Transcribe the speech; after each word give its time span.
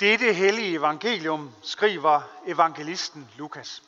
Dette 0.00 0.32
hellige 0.32 0.76
evangelium 0.76 1.54
skriver 1.62 2.22
evangelisten 2.46 3.30
Lukas. 3.38 3.82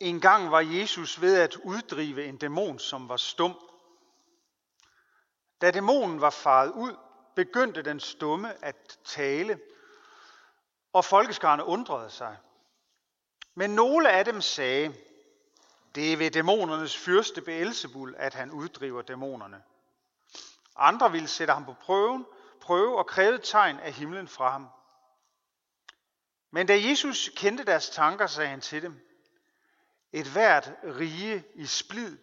En 0.00 0.20
gang 0.20 0.50
var 0.50 0.60
Jesus 0.60 1.20
ved 1.20 1.40
at 1.40 1.56
uddrive 1.56 2.24
en 2.24 2.36
dæmon, 2.36 2.78
som 2.78 3.08
var 3.08 3.16
stum. 3.16 3.58
Da 5.60 5.70
dæmonen 5.70 6.20
var 6.20 6.30
faret 6.30 6.72
ud, 6.72 6.96
begyndte 7.34 7.82
den 7.82 8.00
stumme 8.00 8.64
at 8.64 8.98
tale, 9.04 9.60
og 10.96 11.04
folkeskarne 11.04 11.64
undrede 11.64 12.10
sig. 12.10 12.36
Men 13.54 13.70
nogle 13.70 14.10
af 14.10 14.24
dem 14.24 14.40
sagde, 14.40 14.94
det 15.94 16.12
er 16.12 16.16
ved 16.16 16.30
dæmonernes 16.30 16.96
fyrste 16.96 17.42
Beelzebul, 17.42 18.14
at 18.18 18.34
han 18.34 18.50
uddriver 18.50 19.02
dæmonerne. 19.02 19.62
Andre 20.76 21.12
ville 21.12 21.28
sætte 21.28 21.54
ham 21.54 21.64
på 21.64 21.72
prøven, 21.72 22.26
prøve 22.60 22.98
og 22.98 23.06
kræve 23.06 23.38
tegn 23.38 23.78
af 23.78 23.92
himlen 23.92 24.28
fra 24.28 24.50
ham. 24.50 24.68
Men 26.50 26.66
da 26.66 26.80
Jesus 26.88 27.30
kendte 27.36 27.64
deres 27.64 27.90
tanker, 27.90 28.26
sagde 28.26 28.50
han 28.50 28.60
til 28.60 28.82
dem, 28.82 29.08
et 30.12 30.26
hvert 30.26 30.72
rige 30.84 31.44
i 31.54 31.66
splid 31.66 32.18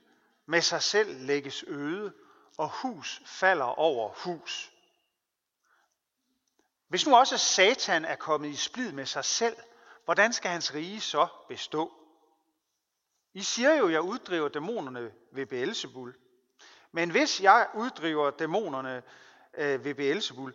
med 0.46 0.62
sig 0.62 0.82
selv 0.84 1.26
lægges 1.26 1.64
øde, 1.68 2.14
og 2.58 2.70
hus 2.70 3.22
falder 3.26 3.80
over 3.80 4.10
hus. 4.10 4.73
Hvis 6.94 7.08
nu 7.08 7.16
også 7.16 7.38
Satan 7.38 8.06
er 8.06 8.16
kommet 8.16 8.50
i 8.50 8.56
splid 8.56 8.92
med 8.92 9.06
sig 9.06 9.26
selv, 9.26 9.58
hvordan 10.06 10.34
skal 10.34 10.52
hans 10.52 10.74
rige 10.74 11.02
så 11.02 11.28
bestå? 11.48 11.94
I 13.34 13.42
siger 13.42 13.74
jo, 13.74 13.88
at 13.88 13.94
jeg 13.94 14.02
uddriver 14.02 14.50
dæmonerne 14.50 15.12
ved 15.32 15.46
Beelzebul. 15.46 16.16
Men 16.92 17.10
hvis 17.10 17.42
jeg 17.42 17.68
uddriver 17.74 18.32
dæmonerne 18.32 19.04
øh, 19.54 19.86
ved 19.86 19.96
Beelzebul, 19.96 20.54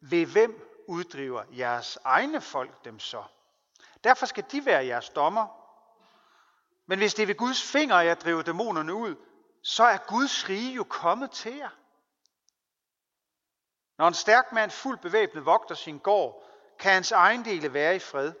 ved 0.00 0.26
hvem 0.26 0.84
uddriver 0.88 1.44
jeres 1.58 1.98
egne 2.04 2.40
folk 2.40 2.84
dem 2.84 2.98
så? 2.98 3.24
Derfor 4.04 4.26
skal 4.26 4.44
de 4.52 4.66
være 4.66 4.86
jeres 4.86 5.08
dommer. 5.08 5.46
Men 6.86 6.98
hvis 6.98 7.14
det 7.14 7.22
er 7.22 7.26
ved 7.26 7.34
Guds 7.34 7.62
finger, 7.62 8.00
jeg 8.00 8.20
driver 8.20 8.42
dæmonerne 8.42 8.94
ud, 8.94 9.16
så 9.62 9.84
er 9.84 9.98
Guds 9.98 10.48
rige 10.48 10.74
jo 10.74 10.84
kommet 10.84 11.30
til 11.30 11.56
jer. 11.56 11.77
Når 13.98 14.08
en 14.08 14.14
stærk 14.14 14.52
mand 14.52 14.70
fuldt 14.70 15.00
bevæbnet 15.00 15.46
vogter 15.46 15.74
sin 15.74 15.98
gård, 15.98 16.44
kan 16.78 16.92
hans 16.92 17.12
ejendele 17.12 17.72
være 17.72 17.96
i 17.96 17.98
fred. 17.98 18.32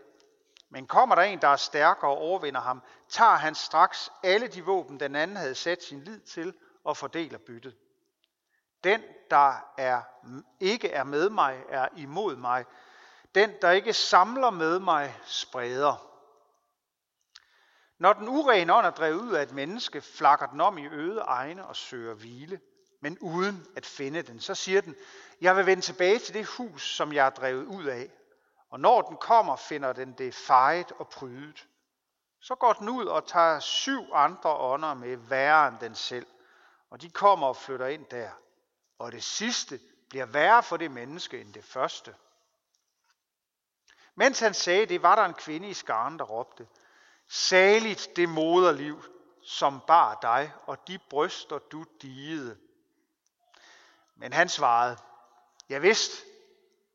Men 0.70 0.86
kommer 0.86 1.14
der 1.14 1.22
en, 1.22 1.40
der 1.40 1.48
er 1.48 1.56
stærkere 1.56 2.10
og 2.10 2.18
overvinder 2.18 2.60
ham, 2.60 2.82
tager 3.08 3.36
han 3.36 3.54
straks 3.54 4.10
alle 4.22 4.48
de 4.48 4.64
våben, 4.64 5.00
den 5.00 5.16
anden 5.16 5.36
havde 5.36 5.54
sat 5.54 5.82
sin 5.82 6.04
lid 6.04 6.20
til, 6.20 6.54
og 6.84 6.96
fordeler 6.96 7.38
byttet. 7.38 7.76
Den, 8.84 9.02
der 9.30 9.74
er, 9.78 10.02
ikke 10.60 10.90
er 10.90 11.04
med 11.04 11.30
mig, 11.30 11.62
er 11.68 11.88
imod 11.96 12.36
mig. 12.36 12.64
Den, 13.34 13.52
der 13.62 13.70
ikke 13.70 13.92
samler 13.92 14.50
med 14.50 14.78
mig, 14.78 15.20
spreder. 15.24 16.08
Når 17.98 18.12
den 18.12 18.28
urene 18.28 18.74
ånd 18.74 18.86
er 18.86 18.90
drevet 18.90 19.20
ud 19.20 19.32
af 19.32 19.42
et 19.42 19.52
menneske, 19.52 20.00
flakker 20.00 20.46
den 20.46 20.60
om 20.60 20.78
i 20.78 20.86
øde 20.86 21.20
egne 21.20 21.66
og 21.66 21.76
søger 21.76 22.14
hvile, 22.14 22.60
men 23.00 23.18
uden 23.18 23.66
at 23.76 23.86
finde 23.86 24.22
den. 24.22 24.40
Så 24.40 24.54
siger 24.54 24.80
den, 24.80 24.96
jeg 25.40 25.56
vil 25.56 25.66
vende 25.66 25.82
tilbage 25.82 26.18
til 26.18 26.34
det 26.34 26.46
hus, 26.46 26.94
som 26.96 27.12
jeg 27.12 27.26
er 27.26 27.30
drevet 27.30 27.64
ud 27.64 27.84
af. 27.84 28.10
Og 28.70 28.80
når 28.80 29.02
den 29.02 29.16
kommer, 29.16 29.56
finder 29.56 29.92
den 29.92 30.12
det 30.12 30.34
fejet 30.34 30.92
og 30.92 31.08
prydet. 31.08 31.66
Så 32.40 32.54
går 32.54 32.72
den 32.72 32.88
ud 32.88 33.06
og 33.06 33.26
tager 33.26 33.60
syv 33.60 34.12
andre 34.12 34.56
ånder 34.56 34.94
med 34.94 35.16
værre 35.16 35.68
end 35.68 35.78
den 35.80 35.94
selv. 35.94 36.26
Og 36.90 37.00
de 37.00 37.10
kommer 37.10 37.46
og 37.46 37.56
flytter 37.56 37.86
ind 37.86 38.06
der. 38.06 38.30
Og 38.98 39.12
det 39.12 39.24
sidste 39.24 39.80
bliver 40.08 40.26
værre 40.26 40.62
for 40.62 40.76
det 40.76 40.90
menneske 40.90 41.40
end 41.40 41.54
det 41.54 41.64
første. 41.64 42.14
Mens 44.14 44.40
han 44.40 44.54
sagde 44.54 44.86
det, 44.86 45.02
var 45.02 45.14
der 45.14 45.24
en 45.24 45.34
kvinde 45.34 45.68
i 45.68 45.74
skaren, 45.74 46.18
der 46.18 46.24
råbte, 46.24 46.66
Saligt 47.28 48.08
det 48.16 48.28
moderliv, 48.28 49.04
som 49.42 49.80
bar 49.86 50.18
dig, 50.22 50.52
og 50.66 50.88
de 50.88 50.98
bryster 51.10 51.58
du 51.58 51.84
digede. 52.02 52.58
Men 54.18 54.32
han 54.32 54.48
svarede, 54.48 54.98
Ja 55.68 55.78
vidst, 55.78 56.24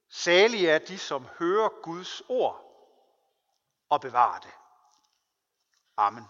salige 0.09 0.69
er 0.69 0.79
de, 0.79 0.97
som 0.97 1.27
hører 1.39 1.69
Guds 1.83 2.21
ord 2.29 2.63
og 3.89 4.01
bevarer 4.01 4.39
det. 4.39 4.51
Amen. 5.97 6.23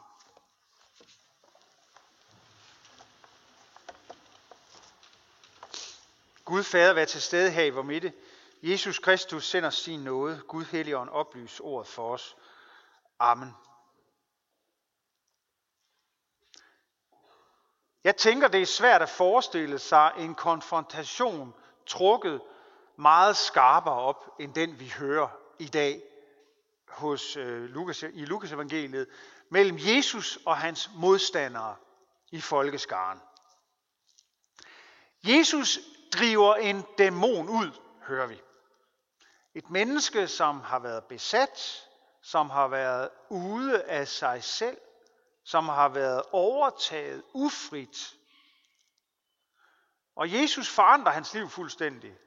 Gud 6.45 6.63
Fader, 6.63 6.93
vær 6.93 7.05
til 7.05 7.21
stede 7.21 7.51
her 7.51 7.63
i 7.63 7.69
vor 7.69 7.81
midte. 7.81 8.13
Jesus 8.63 8.99
Kristus 8.99 9.49
sender 9.49 9.69
sin 9.69 9.99
nåde. 9.99 10.41
Gud 10.47 10.65
Helligånd 10.65 11.09
oplys 11.09 11.59
ordet 11.59 11.87
for 11.87 12.13
os. 12.13 12.35
Amen. 13.19 13.55
Jeg 18.03 18.17
tænker, 18.17 18.47
det 18.47 18.61
er 18.61 18.65
svært 18.65 19.01
at 19.01 19.09
forestille 19.09 19.79
sig 19.79 20.11
en 20.17 20.35
konfrontation 20.35 21.53
trukket 21.85 22.41
meget 22.95 23.37
skarpere 23.37 23.93
op, 23.93 24.35
end 24.39 24.53
den 24.53 24.79
vi 24.79 24.93
hører 24.97 25.27
i 25.59 25.67
dag 25.67 26.03
hos 26.87 27.37
øh, 27.37 27.63
Lukas, 27.63 28.03
i 28.03 28.25
Lukas 28.25 28.51
evangeliet, 28.51 29.07
mellem 29.49 29.77
Jesus 29.79 30.39
og 30.45 30.57
hans 30.57 30.89
modstandere 30.95 31.75
i 32.31 32.41
folkeskaren. 32.41 33.19
Jesus 35.23 35.79
driver 36.13 36.55
en 36.55 36.85
dæmon 36.97 37.49
ud, 37.49 37.71
hører 38.01 38.27
vi. 38.27 38.41
Et 39.55 39.69
menneske, 39.69 40.27
som 40.27 40.61
har 40.61 40.79
været 40.79 41.03
besat, 41.03 41.87
som 42.21 42.49
har 42.49 42.67
været 42.67 43.09
ude 43.29 43.83
af 43.83 44.07
sig 44.07 44.43
selv, 44.43 44.77
som 45.43 45.69
har 45.69 45.89
været 45.89 46.23
overtaget 46.31 47.23
ufrit 47.33 48.15
og 50.15 50.33
Jesus 50.33 50.69
forandrer 50.69 51.11
hans 51.11 51.33
liv 51.33 51.49
fuldstændig. 51.49 52.17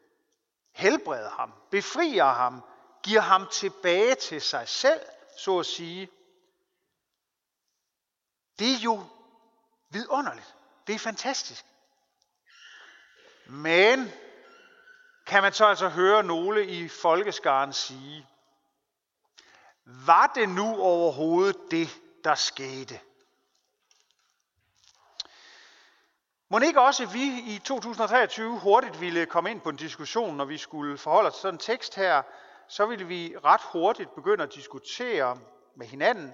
Helbreder 0.72 1.30
ham, 1.30 1.52
befrier 1.70 2.24
ham, 2.24 2.62
giver 3.02 3.20
ham 3.20 3.48
tilbage 3.52 4.14
til 4.14 4.42
sig 4.42 4.68
selv, 4.68 5.00
så 5.38 5.58
at 5.58 5.66
sige. 5.66 6.10
Det 8.58 8.72
er 8.72 8.78
jo 8.84 9.04
vidunderligt. 9.88 10.54
Det 10.86 10.94
er 10.94 10.98
fantastisk. 10.98 11.64
Men 13.46 14.12
kan 15.26 15.42
man 15.42 15.52
så 15.52 15.66
altså 15.66 15.88
høre 15.88 16.22
nogle 16.22 16.66
i 16.66 16.88
folkeskaren 16.88 17.72
sige, 17.72 18.28
var 19.84 20.26
det 20.26 20.48
nu 20.48 20.76
overhovedet 20.80 21.56
det, 21.70 21.88
der 22.26 22.34
skete? 22.34 23.00
Må 26.48 26.58
ikke 26.58 26.80
også 26.80 27.06
vi 27.06 27.54
i 27.54 27.58
2023 27.64 28.58
hurtigt 28.58 29.00
ville 29.00 29.26
komme 29.26 29.50
ind 29.50 29.60
på 29.60 29.68
en 29.68 29.76
diskussion, 29.76 30.36
når 30.36 30.44
vi 30.44 30.58
skulle 30.58 30.98
forholde 30.98 31.28
os 31.28 31.34
til 31.34 31.40
sådan 31.40 31.54
en 31.54 31.58
tekst 31.58 31.94
her, 31.94 32.22
så 32.68 32.86
ville 32.86 33.06
vi 33.06 33.36
ret 33.44 33.60
hurtigt 33.72 34.14
begynde 34.14 34.42
at 34.44 34.54
diskutere 34.54 35.38
med 35.76 35.86
hinanden, 35.86 36.32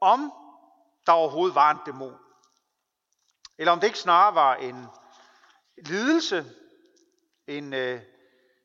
om 0.00 0.32
der 1.06 1.12
overhovedet 1.12 1.54
var 1.54 1.70
en 1.70 1.78
dæmon. 1.86 2.18
Eller 3.58 3.72
om 3.72 3.80
det 3.80 3.86
ikke 3.86 3.98
snarere 3.98 4.34
var 4.34 4.54
en 4.54 4.86
lidelse, 5.86 6.44
en 7.46 7.74
øh, 7.74 8.00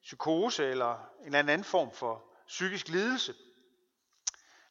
psykose 0.04 0.66
eller 0.66 0.94
en 1.20 1.26
eller 1.26 1.40
anden 1.40 1.64
form 1.64 1.92
for 1.92 2.24
psykisk 2.48 2.88
lidelse. 2.88 3.34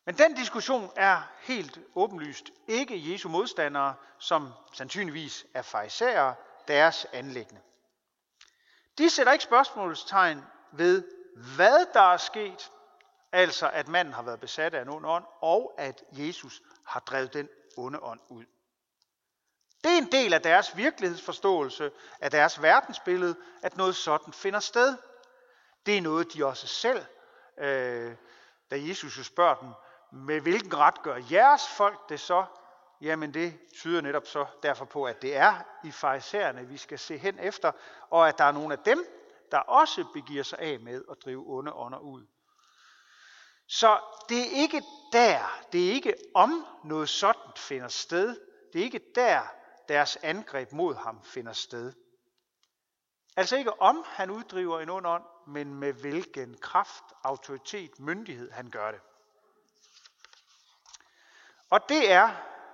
Men 0.08 0.18
den 0.18 0.34
diskussion 0.34 0.90
er 0.96 1.22
helt 1.40 1.78
åbenlyst 1.94 2.50
ikke 2.68 3.12
Jesu 3.12 3.28
modstandere, 3.28 3.94
som 4.18 4.52
sandsynligvis 4.72 5.46
er 5.54 5.62
fejserer, 5.62 6.34
deres 6.68 7.06
anlæggende. 7.12 7.60
De 8.98 9.10
sætter 9.10 9.32
ikke 9.32 9.44
spørgsmålstegn 9.44 10.44
ved, 10.72 11.04
hvad 11.56 11.86
der 11.94 12.12
er 12.12 12.16
sket, 12.16 12.70
altså 13.32 13.70
at 13.70 13.88
manden 13.88 14.14
har 14.14 14.22
været 14.22 14.40
besat 14.40 14.74
af 14.74 14.82
en 14.82 14.88
ond 14.88 15.06
ånd, 15.06 15.24
og 15.40 15.74
at 15.78 16.04
Jesus 16.12 16.62
har 16.86 17.00
drevet 17.00 17.32
den 17.32 17.48
onde 17.76 18.00
ånd 18.02 18.20
ud. 18.28 18.44
Det 19.84 19.92
er 19.92 19.98
en 19.98 20.12
del 20.12 20.32
af 20.32 20.42
deres 20.42 20.76
virkelighedsforståelse, 20.76 21.90
af 22.20 22.30
deres 22.30 22.62
verdensbillede, 22.62 23.36
at 23.62 23.76
noget 23.76 23.96
sådan 23.96 24.32
finder 24.32 24.60
sted. 24.60 24.96
Det 25.86 25.98
er 25.98 26.02
noget, 26.02 26.34
de 26.34 26.46
også 26.46 26.66
selv, 26.66 27.04
øh, 27.58 28.16
da 28.70 28.76
Jesus 28.80 29.26
spørger 29.26 29.54
dem, 29.54 29.68
med 30.10 30.40
hvilken 30.40 30.76
ret 30.76 31.02
gør 31.02 31.20
jeres 31.30 31.68
folk 31.68 32.08
det 32.08 32.20
så? 32.20 32.44
Jamen 33.00 33.34
det 33.34 33.58
tyder 33.74 34.00
netop 34.00 34.26
så 34.26 34.46
derfor 34.62 34.84
på, 34.84 35.04
at 35.04 35.22
det 35.22 35.36
er 35.36 35.54
i 35.84 35.90
farisæerne, 35.90 36.66
vi 36.66 36.76
skal 36.76 36.98
se 36.98 37.18
hen 37.18 37.38
efter, 37.38 37.72
og 38.10 38.28
at 38.28 38.38
der 38.38 38.44
er 38.44 38.52
nogle 38.52 38.72
af 38.72 38.78
dem, 38.78 39.04
der 39.50 39.58
også 39.58 40.04
begiver 40.12 40.42
sig 40.42 40.58
af 40.58 40.80
med 40.80 41.04
at 41.10 41.16
drive 41.24 41.44
onde 41.46 41.72
ånder 41.72 41.98
ud. 41.98 42.26
Så 43.66 44.00
det 44.28 44.40
er 44.40 44.50
ikke 44.62 44.82
der, 45.12 45.62
det 45.72 45.88
er 45.88 45.92
ikke 45.92 46.14
om 46.34 46.66
noget 46.84 47.08
sådan 47.08 47.52
finder 47.56 47.88
sted. 47.88 48.40
Det 48.72 48.80
er 48.80 48.84
ikke 48.84 49.00
der, 49.14 49.42
deres 49.88 50.16
angreb 50.16 50.72
mod 50.72 50.94
ham 50.94 51.22
finder 51.22 51.52
sted. 51.52 51.92
Altså 53.36 53.56
ikke 53.56 53.82
om 53.82 54.04
han 54.06 54.30
uddriver 54.30 54.80
en 54.80 54.90
ond 54.90 55.06
ånd, 55.06 55.24
men 55.46 55.74
med 55.74 55.92
hvilken 55.92 56.56
kraft, 56.60 57.04
autoritet, 57.24 58.00
myndighed 58.00 58.50
han 58.50 58.70
gør 58.70 58.90
det. 58.90 59.00
Og 61.70 61.88
det 61.88 62.12
er, 62.12 62.30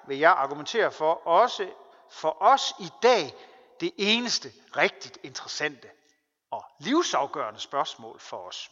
vil 0.07 0.19
jeg 0.19 0.33
argumentere 0.33 0.93
for, 0.93 1.27
også 1.27 1.71
for 2.11 2.43
os 2.43 2.75
i 2.81 2.91
dag 3.03 3.35
det 3.81 3.93
eneste 3.97 4.53
rigtigt 4.77 5.19
interessante 5.23 5.91
og 6.51 6.65
livsafgørende 6.79 7.61
spørgsmål 7.61 8.21
for 8.21 8.49
os. 8.49 8.71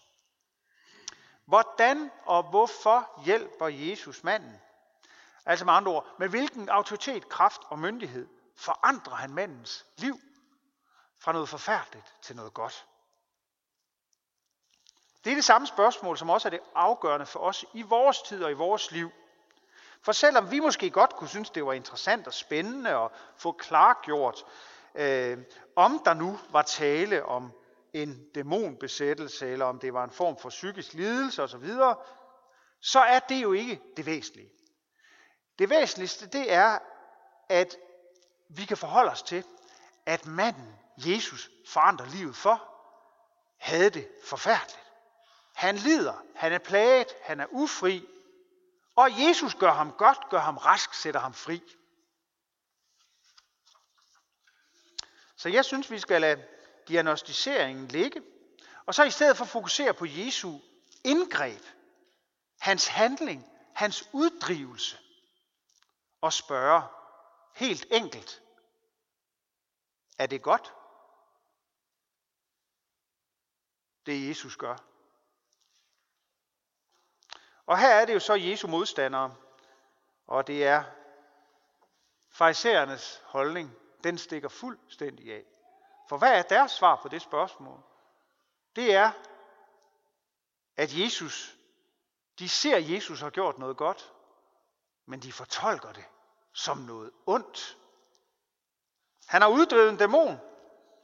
Hvordan 1.44 2.10
og 2.24 2.42
hvorfor 2.42 3.22
hjælper 3.24 3.69
Jesus 3.69 4.24
manden? 4.24 4.60
Altså 5.46 5.64
med 5.64 5.72
andre 5.72 5.92
ord, 5.92 6.06
med 6.19 6.28
hvilken 6.28 6.68
autoritet, 6.68 7.28
kraft 7.28 7.62
og 7.66 7.78
myndighed 7.78 8.28
forandrer 8.56 9.14
han 9.14 9.34
mandens 9.34 9.86
liv 9.96 10.20
fra 11.18 11.32
noget 11.32 11.48
forfærdeligt 11.48 12.14
til 12.22 12.36
noget 12.36 12.54
godt? 12.54 12.86
Det 15.25 15.30
er 15.30 15.34
det 15.34 15.44
samme 15.44 15.66
spørgsmål, 15.66 16.18
som 16.18 16.30
også 16.30 16.48
er 16.48 16.50
det 16.50 16.60
afgørende 16.75 17.26
for 17.26 17.40
os 17.40 17.64
i 17.72 17.82
vores 17.82 18.22
tid 18.22 18.44
og 18.44 18.50
i 18.50 18.54
vores 18.54 18.90
liv. 18.90 19.12
For 20.04 20.12
selvom 20.12 20.50
vi 20.50 20.60
måske 20.60 20.90
godt 20.90 21.16
kunne 21.16 21.28
synes, 21.28 21.50
det 21.50 21.66
var 21.66 21.72
interessant 21.72 22.26
og 22.26 22.34
spændende 22.34 22.90
at 22.90 23.10
få 23.37 23.52
klargjort, 23.52 24.44
øh, 24.94 25.38
om 25.76 26.02
der 26.04 26.14
nu 26.14 26.38
var 26.50 26.62
tale 26.62 27.25
om 27.25 27.52
en 27.93 28.25
dæmonbesættelse, 28.34 29.49
eller 29.49 29.64
om 29.64 29.78
det 29.78 29.94
var 29.94 30.04
en 30.04 30.10
form 30.10 30.37
for 30.38 30.49
psykisk 30.49 30.93
lidelse 30.93 31.43
osv., 31.43 31.70
så 32.81 33.00
er 33.00 33.19
det 33.19 33.43
jo 33.43 33.52
ikke 33.52 33.81
det 33.96 34.06
væsentlige. 34.06 34.52
Det 35.58 35.70
væsentligste, 35.70 36.26
det 36.26 36.52
er, 36.52 36.78
at 37.49 37.76
vi 38.49 38.64
kan 38.64 38.76
forholde 38.76 39.10
os 39.10 39.22
til, 39.22 39.44
at 40.06 40.26
manden, 40.26 40.78
Jesus, 40.96 41.50
forandrer 41.69 42.06
livet 42.06 42.37
for, 42.37 42.69
havde 43.58 43.90
det 43.90 44.08
forfærdeligt. 44.25 44.82
Han 45.54 45.76
lider, 45.76 46.14
han 46.34 46.52
er 46.52 46.58
plaget, 46.58 47.16
han 47.22 47.40
er 47.40 47.46
ufri, 47.50 48.08
og 48.96 49.20
Jesus 49.20 49.54
gør 49.54 49.72
ham 49.72 49.92
godt, 49.92 50.18
gør 50.30 50.40
ham 50.40 50.56
rask, 50.56 50.94
sætter 50.94 51.20
ham 51.20 51.34
fri. 51.34 51.62
Så 55.36 55.48
jeg 55.48 55.64
synes, 55.64 55.90
vi 55.90 55.98
skal 55.98 56.20
lade 56.20 56.48
diagnostiseringen 56.88 57.88
ligge, 57.88 58.22
og 58.86 58.94
så 58.94 59.02
i 59.02 59.10
stedet 59.10 59.36
for 59.36 59.44
fokusere 59.44 59.94
på 59.94 60.06
Jesu 60.06 60.58
indgreb, 61.04 61.62
hans 62.60 62.86
handling, 62.86 63.46
hans 63.74 64.08
uddrivelse, 64.12 64.98
og 66.20 66.32
spørge 66.32 66.82
helt 67.54 67.86
enkelt, 67.90 68.42
er 70.18 70.26
det 70.26 70.42
godt? 70.42 70.72
Det 74.06 74.28
Jesus 74.28 74.56
gør. 74.56 74.91
Og 77.72 77.78
her 77.78 77.88
er 77.88 78.04
det 78.04 78.14
jo 78.14 78.20
så 78.20 78.34
Jesu 78.34 78.69
modstandere, 78.69 79.34
og 80.26 80.46
det 80.46 80.66
er 80.66 80.84
farisæernes 82.30 83.22
holdning, 83.24 83.76
den 84.04 84.19
stikker 84.19 84.48
fuldstændig 84.48 85.34
af. 85.34 85.44
For 86.08 86.19
hvad 86.19 86.38
er 86.38 86.42
deres 86.42 86.72
svar 86.72 86.96
på 87.02 87.08
det 87.08 87.22
spørgsmål? 87.22 87.80
Det 88.76 88.94
er, 88.94 89.10
at 90.76 90.98
Jesus, 90.98 91.56
de 92.38 92.48
ser, 92.48 92.76
at 92.76 92.90
Jesus 92.90 93.20
har 93.20 93.30
gjort 93.30 93.58
noget 93.58 93.76
godt, 93.76 94.12
men 95.06 95.20
de 95.20 95.32
fortolker 95.32 95.92
det 95.92 96.04
som 96.52 96.78
noget 96.78 97.10
ondt. 97.26 97.78
Han 99.26 99.42
har 99.42 99.48
uddrevet 99.48 99.90
en 99.90 99.96
dæmon, 99.96 100.40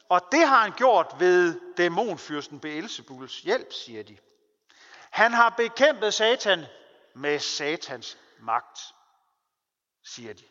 og 0.09 0.21
det 0.33 0.49
har 0.49 0.63
han 0.63 0.73
gjort 0.73 1.17
ved 1.19 1.61
dæmonfyrsten 1.77 2.61
Beelzebuls 2.61 3.41
hjælp, 3.41 3.73
siger 3.73 4.03
de. 4.03 4.19
Han 5.19 5.33
har 5.33 5.51
bekæmpet 5.51 6.15
Satan 6.15 6.65
med 7.15 7.39
Satans 7.39 8.19
magt, 8.41 8.79
siger 10.05 10.33
de. 10.33 10.45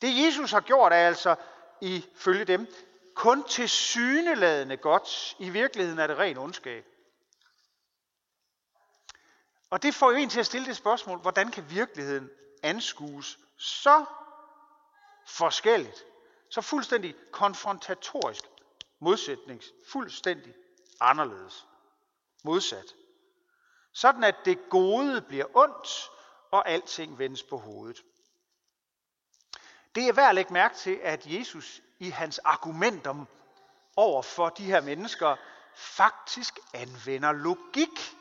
Det 0.00 0.24
Jesus 0.24 0.50
har 0.50 0.60
gjort 0.60 0.92
er 0.92 0.96
altså, 0.96 1.36
ifølge 1.80 2.44
dem, 2.44 2.66
kun 3.14 3.44
til 3.44 3.68
syneladende 3.68 4.76
godt. 4.76 5.36
I 5.38 5.50
virkeligheden 5.50 5.98
er 5.98 6.06
det 6.06 6.18
ren 6.18 6.38
ondskab. 6.38 6.84
Og 9.70 9.82
det 9.82 9.94
får 9.94 10.10
jo 10.10 10.16
en 10.16 10.30
til 10.30 10.40
at 10.40 10.46
stille 10.46 10.66
det 10.66 10.76
spørgsmål, 10.76 11.18
hvordan 11.18 11.50
kan 11.50 11.70
virkeligheden 11.70 12.30
anskues 12.62 13.38
så 13.58 14.04
forskelligt, 15.26 16.04
så 16.50 16.60
fuldstændig 16.60 17.14
konfrontatorisk, 17.32 18.44
modsætnings, 18.98 19.66
fuldstændig 19.88 20.54
anderledes, 21.00 21.66
modsat. 22.44 22.94
Sådan 23.94 24.24
at 24.24 24.36
det 24.44 24.68
gode 24.70 25.20
bliver 25.20 25.56
ondt, 25.56 26.10
og 26.50 26.68
alting 26.68 27.18
vendes 27.18 27.42
på 27.42 27.58
hovedet. 27.58 28.02
Det 29.94 30.08
er 30.08 30.12
værd 30.12 30.28
at 30.28 30.34
lægge 30.34 30.52
mærke 30.52 30.76
til, 30.76 31.00
at 31.02 31.26
Jesus 31.26 31.82
i 31.98 32.10
hans 32.10 32.38
argumenter 32.38 33.24
over 33.96 34.22
for 34.22 34.48
de 34.48 34.64
her 34.64 34.80
mennesker 34.80 35.36
faktisk 35.74 36.58
anvender 36.72 37.32
logik 37.32 38.16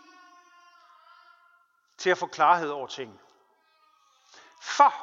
til 1.98 2.10
at 2.10 2.18
få 2.18 2.28
klarhed 2.28 2.70
over 2.70 2.88
ting. 2.88 3.20
For 4.62 4.94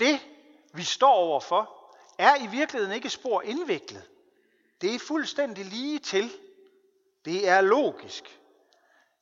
det, 0.00 0.20
vi 0.74 0.82
står 0.82 1.14
overfor, 1.14 1.94
er 2.18 2.36
i 2.36 2.46
virkeligheden 2.46 2.94
ikke 2.94 3.10
spor 3.10 3.42
indviklet. 3.42 4.10
Det 4.80 4.94
er 4.94 4.98
fuldstændig 4.98 5.64
lige 5.64 5.98
til. 5.98 6.32
Det 7.24 7.48
er 7.48 7.60
logisk. 7.60 8.41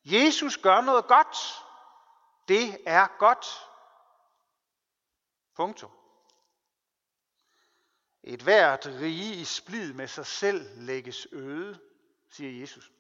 Jesus 0.05 0.57
gør 0.57 0.81
noget 0.81 1.07
godt. 1.07 1.65
Det 2.49 2.79
er 2.87 3.07
godt. 3.19 3.47
Punktum. 5.57 5.91
Et 8.23 8.43
hvert 8.43 8.87
rige 8.87 9.35
i 9.35 9.45
splid 9.45 9.93
med 9.93 10.09
sig 10.09 10.27
selv 10.27 10.67
lægges 10.77 11.27
øde, 11.33 11.79
siger 12.31 12.61
Jesus. 12.61 12.91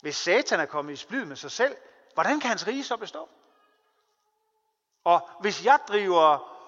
Hvis 0.00 0.16
Satan 0.16 0.60
er 0.60 0.66
kommet 0.66 0.92
i 0.92 0.96
splid 0.96 1.24
med 1.24 1.36
sig 1.36 1.50
selv, 1.50 1.76
hvordan 2.14 2.40
kan 2.40 2.48
hans 2.48 2.66
rige 2.66 2.84
så 2.84 2.96
bestå? 2.96 3.28
Og 5.04 5.30
hvis 5.40 5.64
jeg 5.64 5.80
driver 5.88 6.58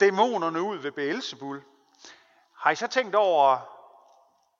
dæmonerne 0.00 0.62
ud 0.62 0.76
ved 0.76 0.92
Beelzebul, 0.92 1.62
har 2.54 2.70
I 2.70 2.76
så 2.76 2.86
tænkt 2.86 3.14
over, 3.14 3.58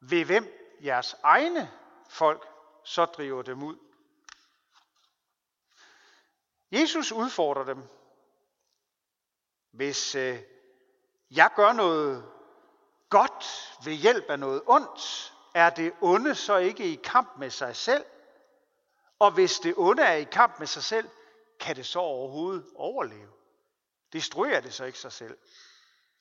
ved 0.01 0.25
hvem 0.25 0.77
jeres 0.85 1.17
egne 1.23 1.71
folk 2.09 2.49
så 2.85 3.05
driver 3.05 3.43
dem 3.43 3.63
ud? 3.63 3.77
Jesus 6.73 7.13
udfordrer 7.13 7.65
dem. 7.65 7.83
Hvis 9.71 10.15
øh, 10.15 10.39
jeg 11.31 11.51
gør 11.57 11.73
noget 11.73 12.33
godt 13.11 13.75
ved 13.85 13.93
hjælp 13.93 14.25
af 14.31 14.39
noget 14.39 14.63
ondt, 14.67 15.33
er 15.55 15.71
det 15.71 15.93
onde 16.01 16.35
så 16.35 16.57
ikke 16.57 16.93
i 16.93 16.95
kamp 17.05 17.39
med 17.39 17.51
sig 17.51 17.77
selv? 17.77 18.05
Og 19.19 19.31
hvis 19.31 19.59
det 19.59 19.75
onde 19.77 20.03
er 20.03 20.15
i 20.15 20.25
kamp 20.25 20.59
med 20.59 20.67
sig 20.67 20.83
selv, 20.83 21.09
kan 21.61 21.77
det 21.77 21.87
så 21.87 21.99
overhovedet 21.99 22.67
overleve? 22.75 23.33
Destruerer 24.13 24.61
det 24.61 24.75
så 24.75 24.85
ikke 24.85 24.99
sig 24.99 25.13
selv? 25.13 25.39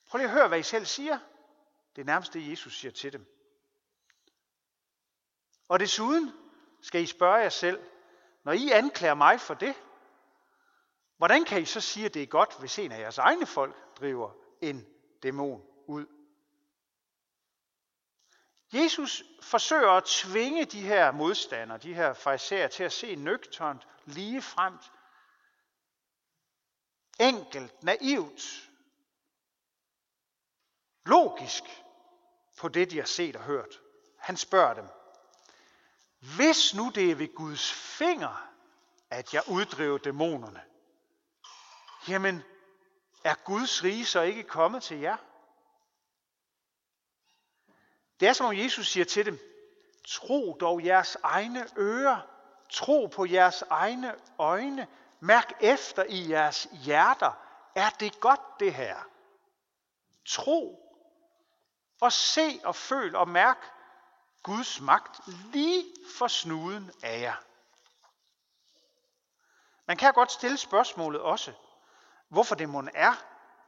Prøv 0.09 0.17
lige 0.17 0.27
at 0.27 0.33
høre, 0.33 0.47
hvad 0.47 0.59
I 0.59 0.63
selv 0.63 0.85
siger. 0.85 1.19
Det 1.95 2.01
er 2.01 2.05
nærmest 2.05 2.33
det, 2.33 2.51
Jesus 2.51 2.79
siger 2.79 2.91
til 2.91 3.13
dem. 3.13 3.25
Og 5.69 5.79
desuden 5.79 6.31
skal 6.81 7.01
I 7.01 7.05
spørge 7.05 7.35
jer 7.35 7.49
selv, 7.49 7.79
når 8.43 8.51
I 8.51 8.69
anklager 8.71 9.13
mig 9.13 9.41
for 9.41 9.53
det, 9.53 9.75
hvordan 11.21 11.45
kan 11.45 11.61
I 11.61 11.65
så 11.65 11.81
sige, 11.81 12.05
at 12.05 12.13
det 12.13 12.23
er 12.23 12.27
godt, 12.27 12.59
hvis 12.59 12.79
en 12.79 12.91
af 12.91 12.99
jeres 12.99 13.17
egne 13.17 13.45
folk 13.45 13.95
driver 13.99 14.31
en 14.61 14.87
dæmon 15.23 15.61
ud? 15.87 16.05
Jesus 18.73 19.23
forsøger 19.41 19.89
at 19.89 20.03
tvinge 20.03 20.65
de 20.65 20.81
her 20.81 21.11
modstandere, 21.11 21.77
de 21.77 21.93
her 21.93 22.13
farisæer, 22.13 22.67
til 22.67 22.83
at 22.83 22.93
se 22.93 23.15
nøgternt, 23.15 23.87
lige 24.05 24.41
fremt, 24.41 24.91
enkelt, 27.19 27.83
naivt, 27.83 28.69
logisk 31.05 31.63
på 32.57 32.67
det, 32.67 32.91
de 32.91 32.97
har 32.97 33.05
set 33.05 33.35
og 33.35 33.43
hørt. 33.43 33.81
Han 34.17 34.37
spørger 34.37 34.73
dem, 34.73 34.87
hvis 36.35 36.75
nu 36.75 36.91
det 36.95 37.11
er 37.11 37.15
ved 37.15 37.35
Guds 37.35 37.71
finger, 37.73 38.49
at 39.09 39.33
jeg 39.33 39.43
uddriver 39.47 39.97
dæmonerne, 39.97 40.70
jamen 42.07 42.43
er 43.23 43.35
Guds 43.45 43.83
rige 43.83 44.05
så 44.05 44.21
ikke 44.21 44.43
kommet 44.43 44.83
til 44.83 44.99
jer? 44.99 45.17
Det 48.19 48.27
er 48.27 48.33
som 48.33 48.45
om 48.45 48.57
Jesus 48.57 48.87
siger 48.87 49.05
til 49.05 49.25
dem, 49.25 49.39
tro 50.07 50.57
dog 50.59 50.85
jeres 50.85 51.17
egne 51.23 51.67
ører, 51.77 52.31
Tro 52.71 53.07
på 53.07 53.25
jeres 53.25 53.63
egne 53.69 54.15
øjne. 54.39 54.87
Mærk 55.19 55.53
efter 55.59 56.03
i 56.03 56.29
jeres 56.29 56.67
hjerter. 56.71 57.31
Er 57.75 57.89
det 57.89 58.19
godt 58.19 58.59
det 58.59 58.73
her? 58.73 58.99
Tro 60.25 60.87
og 62.01 62.11
se 62.11 62.59
og 62.63 62.75
føl 62.75 63.15
og 63.15 63.27
mærk 63.27 63.71
Guds 64.43 64.81
magt 64.81 65.19
lige 65.27 65.85
for 66.17 66.27
snuden 66.27 66.91
af 67.03 67.21
jer. 67.21 67.35
Man 69.85 69.97
kan 69.97 70.13
godt 70.13 70.31
stille 70.31 70.57
spørgsmålet 70.57 71.21
også, 71.21 71.53
hvorfor 72.31 72.55
det 72.55 72.69
mon 72.69 72.89
er, 72.93 73.13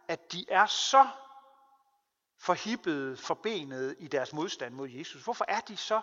at 0.07 0.31
de 0.31 0.45
er 0.49 0.65
så 0.65 1.07
forhippede, 2.37 3.17
forbenede 3.17 3.95
i 3.99 4.07
deres 4.07 4.33
modstand 4.33 4.73
mod 4.73 4.89
Jesus. 4.89 5.23
Hvorfor 5.23 5.45
er 5.47 5.59
de 5.59 5.77
så 5.77 6.01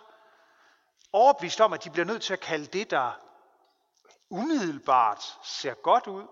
overbevist 1.11 1.61
om, 1.61 1.73
at 1.73 1.83
de 1.83 1.89
bliver 1.89 2.05
nødt 2.05 2.23
til 2.23 2.33
at 2.33 2.39
kalde 2.39 2.65
det, 2.65 2.91
der 2.91 3.11
umiddelbart 4.29 5.23
ser 5.43 5.73
godt 5.73 6.07
ud, 6.07 6.27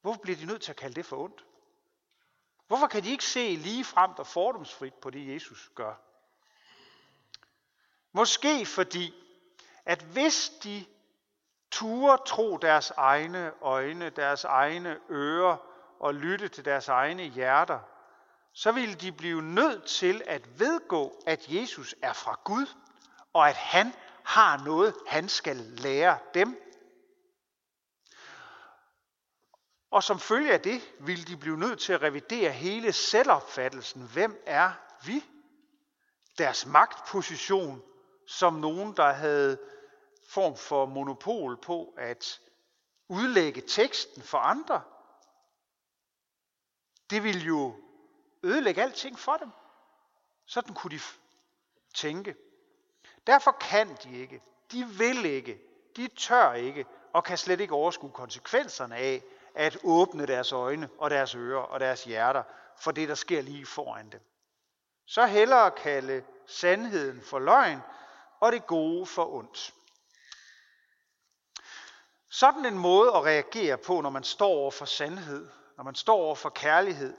hvorfor 0.00 0.20
bliver 0.20 0.36
de 0.36 0.44
nødt 0.44 0.62
til 0.62 0.70
at 0.70 0.76
kalde 0.76 0.94
det 0.94 1.06
for 1.06 1.16
ondt? 1.16 1.44
Hvorfor 2.66 2.86
kan 2.86 3.04
de 3.04 3.10
ikke 3.10 3.24
se 3.24 3.56
lige 3.56 3.84
frem 3.84 4.10
og 4.10 4.26
fordomsfrit 4.26 4.94
på 4.94 5.10
det, 5.10 5.34
Jesus 5.34 5.70
gør? 5.74 5.94
Måske 8.12 8.66
fordi, 8.66 9.14
at 9.84 10.02
hvis 10.02 10.52
de 10.62 10.86
ture 11.70 12.18
tro 12.26 12.56
deres 12.56 12.90
egne 12.96 13.52
øjne, 13.62 14.10
deres 14.10 14.44
egne 14.44 14.98
ører 15.10 15.56
og 16.00 16.14
lytte 16.14 16.48
til 16.48 16.64
deres 16.64 16.88
egne 16.88 17.22
hjerter, 17.22 17.78
så 18.52 18.72
ville 18.72 18.94
de 18.94 19.12
blive 19.12 19.42
nødt 19.42 19.84
til 19.84 20.22
at 20.26 20.60
vedgå, 20.60 21.22
at 21.26 21.48
Jesus 21.48 21.94
er 22.02 22.12
fra 22.12 22.40
Gud, 22.44 22.66
og 23.32 23.48
at 23.48 23.56
han 23.56 23.92
har 24.24 24.64
noget, 24.64 24.94
han 25.06 25.28
skal 25.28 25.56
lære 25.56 26.18
dem. 26.34 26.60
Og 29.90 30.02
som 30.02 30.18
følge 30.18 30.52
af 30.52 30.60
det 30.60 30.80
ville 31.00 31.24
de 31.24 31.36
blive 31.36 31.58
nødt 31.58 31.80
til 31.80 31.92
at 31.92 32.02
revidere 32.02 32.50
hele 32.50 32.92
selvopfattelsen. 32.92 34.02
Hvem 34.12 34.42
er 34.46 34.72
vi? 35.06 35.24
Deres 36.38 36.66
magtposition 36.66 37.82
som 38.26 38.54
nogen, 38.54 38.96
der 38.96 39.12
havde 39.12 39.58
form 40.30 40.56
for 40.56 40.86
monopol 40.86 41.56
på 41.56 41.94
at 41.98 42.40
udlægge 43.08 43.60
teksten 43.60 44.22
for 44.22 44.38
andre. 44.38 44.82
Det 47.10 47.22
ville 47.22 47.40
jo 47.40 47.74
ødelægge 48.42 48.82
alting 48.82 49.18
for 49.18 49.36
dem. 49.36 49.50
Sådan 50.46 50.74
kunne 50.74 50.96
de 50.98 51.02
tænke. 51.94 52.34
Derfor 53.26 53.52
kan 53.60 53.96
de 54.04 54.18
ikke, 54.18 54.42
de 54.72 54.86
vil 54.86 55.24
ikke, 55.24 55.60
de 55.96 56.08
tør 56.08 56.52
ikke 56.52 56.86
og 57.12 57.24
kan 57.24 57.38
slet 57.38 57.60
ikke 57.60 57.74
overskue 57.74 58.10
konsekvenserne 58.10 58.96
af 58.96 59.22
at 59.54 59.78
åbne 59.84 60.26
deres 60.26 60.52
øjne 60.52 60.88
og 60.98 61.10
deres 61.10 61.34
ører 61.34 61.62
og 61.62 61.80
deres 61.80 62.04
hjerter 62.04 62.42
for 62.76 62.90
det, 62.90 63.08
der 63.08 63.14
sker 63.14 63.42
lige 63.42 63.66
foran 63.66 64.10
dem. 64.10 64.20
Så 65.06 65.26
hellere 65.26 65.70
kalde 65.70 66.24
sandheden 66.46 67.22
for 67.22 67.38
løgn 67.38 67.80
og 68.40 68.52
det 68.52 68.66
gode 68.66 69.06
for 69.06 69.34
ondt. 69.34 69.74
Sådan 72.30 72.66
en 72.66 72.78
måde 72.78 73.08
at 73.08 73.24
reagere 73.24 73.78
på, 73.78 74.00
når 74.00 74.10
man 74.10 74.24
står 74.24 74.48
over 74.48 74.70
for 74.70 74.84
sandhed, 74.84 75.48
når 75.76 75.84
man 75.84 75.94
står 75.94 76.16
over 76.16 76.34
for 76.34 76.50
kærlighed, 76.50 77.16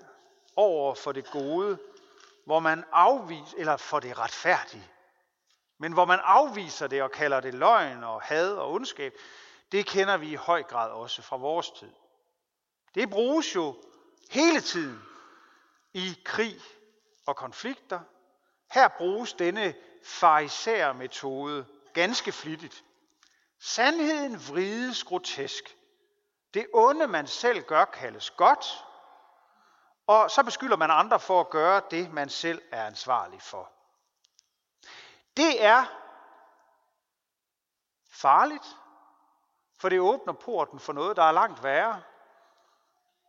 over 0.56 0.96
for 0.96 1.12
det 1.12 1.32
gode, 1.32 1.78
hvor 2.46 2.60
man 2.60 2.84
afviser, 2.92 3.58
eller 3.58 3.78
for 3.78 4.00
det 4.00 4.18
retfærdige, 4.18 4.88
men 5.78 5.94
hvor 5.94 6.06
man 6.06 6.20
afviser 6.24 6.88
det 6.88 7.04
og 7.04 7.12
kalder 7.12 7.40
det 7.40 7.54
løgn 7.54 8.04
og 8.04 8.22
had 8.22 8.54
og 8.54 8.72
ondskab, 8.72 9.14
det 9.72 9.86
kender 9.86 10.18
vi 10.18 10.32
i 10.32 10.36
høj 10.36 10.64
grad 10.64 10.92
også 10.92 11.22
fra 11.22 11.38
vores 11.38 11.72
tid. 11.72 11.92
Det 12.96 13.10
bruges 13.10 13.56
jo 13.56 13.76
hele 14.30 14.62
tiden 14.62 15.02
i 15.94 16.18
krig 16.26 16.62
og 17.26 17.36
konflikter. 17.36 18.00
Her 18.72 18.88
bruges 18.88 19.34
denne 19.34 19.74
farisæer 20.04 20.94
metode 20.94 21.66
ganske 21.94 22.32
flittigt. 22.32 22.84
Sandheden 23.64 24.34
vrides 24.48 25.04
grotesk. 25.04 25.78
Det 26.54 26.68
onde, 26.74 27.08
man 27.08 27.28
selv 27.28 27.64
gør, 27.64 27.86
kaldes 27.86 28.32
godt, 28.32 28.86
og 30.08 30.32
så 30.32 30.44
beskylder 30.44 30.78
man 30.78 30.92
andre 30.92 31.20
for 31.20 31.40
at 31.40 31.50
gøre 31.50 31.82
det, 31.92 32.14
man 32.14 32.30
selv 32.30 32.62
er 32.72 32.86
ansvarlig 32.86 33.42
for. 33.42 33.72
Det 35.38 35.64
er 35.64 35.86
farligt, 38.10 38.66
for 39.80 39.90
det 39.90 40.00
åbner 40.00 40.34
porten 40.34 40.80
for 40.80 40.94
noget, 40.94 41.18
der 41.18 41.24
er 41.24 41.32
langt 41.32 41.64
værre, 41.64 42.02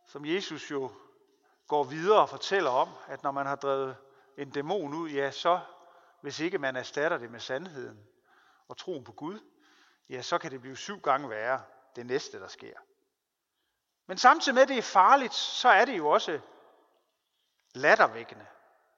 som 0.07 0.25
Jesus 0.25 0.71
jo 0.71 0.91
går 1.67 1.83
videre 1.83 2.21
og 2.21 2.29
fortæller 2.29 2.69
om, 2.71 2.89
at 3.07 3.23
når 3.23 3.31
man 3.31 3.45
har 3.45 3.55
drevet 3.55 3.97
en 4.37 4.49
dæmon 4.49 4.93
ud, 4.93 5.09
ja, 5.09 5.31
så 5.31 5.59
hvis 6.21 6.39
ikke 6.39 6.57
man 6.57 6.75
erstatter 6.75 7.17
det 7.17 7.31
med 7.31 7.39
sandheden 7.39 8.07
og 8.67 8.77
troen 8.77 9.03
på 9.03 9.11
Gud, 9.11 9.39
ja, 10.09 10.21
så 10.21 10.37
kan 10.37 10.51
det 10.51 10.61
blive 10.61 10.77
syv 10.77 10.99
gange 10.99 11.29
værre 11.29 11.63
det 11.95 12.05
næste, 12.05 12.39
der 12.39 12.47
sker. 12.47 12.77
Men 14.07 14.17
samtidig 14.17 14.53
med, 14.53 14.61
at 14.61 14.67
det 14.67 14.77
er 14.77 14.81
farligt, 14.81 15.33
så 15.33 15.69
er 15.69 15.85
det 15.85 15.97
jo 15.97 16.09
også 16.09 16.39
lattervækkende. 17.73 18.45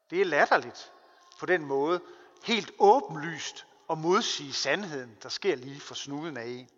Det 0.10 0.22
er 0.22 0.26
latterligt 0.26 0.94
på 1.40 1.46
den 1.46 1.66
måde, 1.66 2.02
helt 2.44 2.72
åbenlyst 2.80 3.68
at 3.90 3.98
modsige 3.98 4.54
sandheden, 4.54 5.18
der 5.24 5.30
sker 5.30 5.56
lige 5.56 5.80
for 5.80 5.96
snuden 5.96 6.38
af 6.38 6.46
en. 6.46 6.70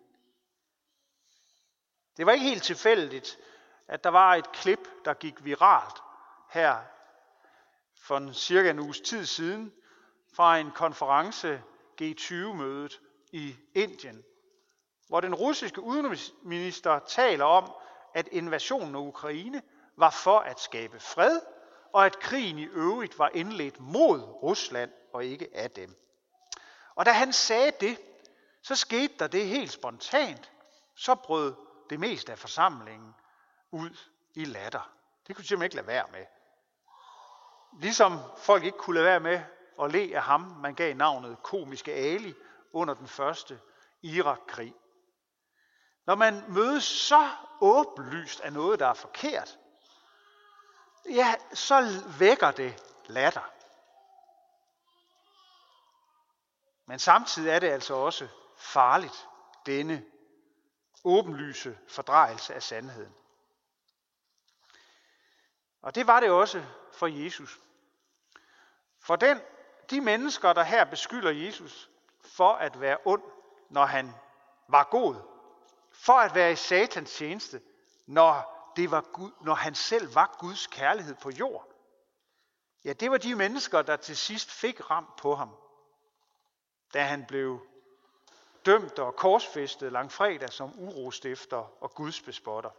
Det 2.16 2.26
var 2.26 2.32
ikke 2.32 2.46
helt 2.46 2.62
tilfældigt, 2.62 3.38
at 3.88 4.04
der 4.04 4.10
var 4.10 4.34
et 4.34 4.52
klip, 4.52 4.88
der 5.04 5.14
gik 5.14 5.44
viralt 5.44 5.98
her 6.50 6.82
for 8.00 8.16
en 8.16 8.34
cirka 8.34 8.70
en 8.70 8.78
uges 8.78 9.00
tid 9.00 9.26
siden, 9.26 9.72
fra 10.32 10.58
en 10.58 10.70
konference 10.70 11.62
G20-mødet 12.02 13.00
i 13.32 13.56
Indien, 13.74 14.24
hvor 15.08 15.20
den 15.20 15.34
russiske 15.34 15.80
udenrigsminister 15.80 16.98
taler 16.98 17.44
om, 17.44 17.72
at 18.14 18.28
invasionen 18.32 18.94
af 18.94 19.00
Ukraine 19.00 19.62
var 19.96 20.10
for 20.10 20.38
at 20.38 20.60
skabe 20.60 21.00
fred, 21.00 21.40
og 21.92 22.06
at 22.06 22.18
krigen 22.18 22.58
i 22.58 22.64
øvrigt 22.66 23.18
var 23.18 23.30
indledt 23.34 23.80
mod 23.80 24.20
Rusland 24.22 24.90
og 25.12 25.24
ikke 25.24 25.48
af 25.54 25.70
dem. 25.70 25.96
Og 26.94 27.06
da 27.06 27.10
han 27.10 27.32
sagde 27.32 27.72
det, 27.80 27.98
så 28.62 28.76
skete 28.76 29.14
der 29.18 29.26
det 29.26 29.46
helt 29.46 29.72
spontant. 29.72 30.52
Så 30.94 31.14
brød 31.14 31.54
det 31.90 32.00
meste 32.00 32.32
af 32.32 32.38
forsamlingen 32.38 33.14
ud 33.70 33.90
i 34.34 34.44
latter. 34.44 34.90
Det 35.26 35.36
kunne 35.36 35.42
de 35.42 35.48
simpelthen 35.48 35.64
ikke 35.66 35.76
lade 35.76 35.86
være 35.86 36.06
med. 36.12 36.26
Ligesom 37.80 38.18
folk 38.36 38.64
ikke 38.64 38.78
kunne 38.78 38.94
lade 38.94 39.06
være 39.06 39.20
med 39.20 39.40
at 39.82 39.92
le 39.92 40.16
af 40.16 40.22
ham, 40.22 40.40
man 40.40 40.74
gav 40.74 40.94
navnet 40.94 41.42
komiske 41.42 41.92
Ali 41.92 42.34
under 42.72 42.94
den 42.94 43.08
første 43.08 43.60
Irak-krig. 44.02 44.74
Når 46.06 46.14
man 46.14 46.44
mødes 46.48 46.84
så 46.84 47.30
åbenlyst 47.60 48.40
af 48.40 48.52
noget, 48.52 48.80
der 48.80 48.86
er 48.86 48.94
forkert, 48.94 49.58
ja, 51.08 51.34
så 51.54 52.02
vækker 52.18 52.50
det 52.50 52.84
latter. 53.06 53.52
Men 56.86 56.98
samtidig 56.98 57.50
er 57.50 57.58
det 57.58 57.68
altså 57.68 57.94
også 57.94 58.28
farligt, 58.56 59.28
denne 59.66 60.04
åbenlyse 61.04 61.78
fordrejelse 61.88 62.54
af 62.54 62.62
sandheden. 62.62 63.14
Og 65.82 65.94
det 65.94 66.06
var 66.06 66.20
det 66.20 66.30
også 66.30 66.64
for 66.92 67.06
Jesus. 67.06 67.58
For 69.00 69.16
den 69.16 69.40
de 69.90 70.00
mennesker, 70.00 70.52
der 70.52 70.62
her 70.62 70.84
beskylder 70.84 71.30
Jesus 71.30 71.90
for 72.38 72.52
at 72.52 72.80
være 72.80 72.98
ond, 73.04 73.22
når 73.70 73.84
han 73.84 74.14
var 74.68 74.88
god, 74.90 75.16
for 75.92 76.12
at 76.12 76.34
være 76.34 76.52
i 76.52 76.56
satans 76.56 77.12
tjeneste, 77.14 77.62
når, 78.06 78.72
det 78.76 78.90
var 78.90 79.00
Gud, 79.12 79.30
når 79.40 79.54
han 79.54 79.74
selv 79.74 80.14
var 80.14 80.36
Guds 80.38 80.66
kærlighed 80.66 81.14
på 81.14 81.30
jord. 81.30 81.68
Ja, 82.84 82.92
det 82.92 83.10
var 83.10 83.18
de 83.18 83.34
mennesker, 83.34 83.82
der 83.82 83.96
til 83.96 84.16
sidst 84.16 84.50
fik 84.50 84.90
ram 84.90 85.06
på 85.18 85.34
ham, 85.34 85.56
da 86.94 87.02
han 87.02 87.24
blev 87.28 87.66
dømt 88.66 88.98
og 88.98 89.16
korsfæstet 89.16 89.92
langfredag 89.92 90.52
som 90.52 90.72
urostifter 90.78 91.82
og 91.82 91.94
Guds 91.94 92.20
bespotter. 92.20 92.70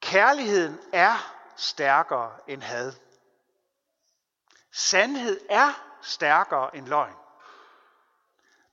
Kærligheden 0.00 0.78
er 0.92 1.14
stærkere 1.56 2.38
end 2.48 2.62
had. 2.62 3.11
Sandhed 4.72 5.40
er 5.48 5.98
stærkere 6.02 6.76
end 6.76 6.86
løgn. 6.86 7.14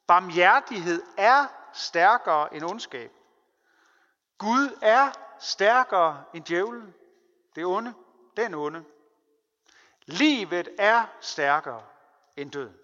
Barmhjertighed 0.07 1.03
er 1.17 1.47
stærkere 1.73 2.53
end 2.53 2.63
ondskab. 2.63 3.11
Gud 4.37 4.77
er 4.81 5.11
stærkere 5.39 6.23
end 6.33 6.45
djævlen, 6.45 6.93
det 7.55 7.65
onde, 7.65 7.93
den 8.37 8.53
onde. 8.53 8.83
Livet 10.05 10.69
er 10.79 11.05
stærkere 11.21 11.83
end 12.37 12.51
døden. 12.51 12.77